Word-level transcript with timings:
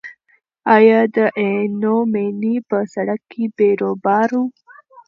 ایا 0.75 0.99
د 1.15 1.17
عینومېنې 1.39 2.55
په 2.69 2.77
سړک 2.93 3.21
کې 3.31 3.43
بیروبار 3.57 4.29
و؟ 4.41 4.43